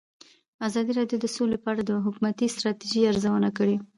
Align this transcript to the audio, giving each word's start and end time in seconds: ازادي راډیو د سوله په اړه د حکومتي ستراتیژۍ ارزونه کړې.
ازادي 0.67 0.91
راډیو 0.99 1.17
د 1.21 1.25
سوله 1.35 1.57
په 1.63 1.67
اړه 1.73 1.83
د 1.85 1.91
حکومتي 2.05 2.45
ستراتیژۍ 2.55 3.01
ارزونه 3.11 3.49
کړې. 3.57 3.75